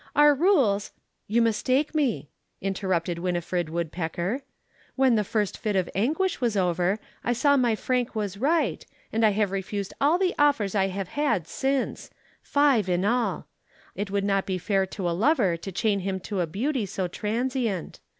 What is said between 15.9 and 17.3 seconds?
him to a beauty so